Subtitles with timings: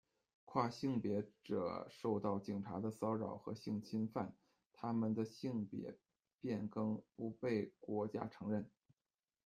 [0.45, 4.35] 跨性别者受到警察的骚扰和性侵犯，
[4.73, 5.95] 他们的性别
[6.39, 8.67] 变更不被国家承认。